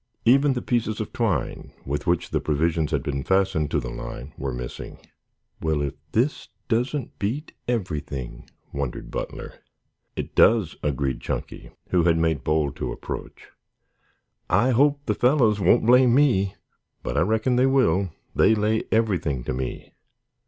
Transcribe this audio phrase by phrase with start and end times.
[0.25, 4.33] Even the pieces of twine with which the provisions had been fastened to the line
[4.35, 4.97] were missing.
[5.61, 9.59] "Well, if this doesn't beat everything!" wondered Butler.
[10.15, 13.49] "It does," agreed Chunky, who had made bold to approach.
[14.49, 16.55] "I hope the fellows won't blame me,
[17.03, 18.09] but I reckon they will.
[18.33, 19.93] They lay everything to me."